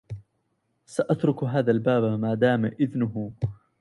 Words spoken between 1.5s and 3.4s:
الباب مادام إذنه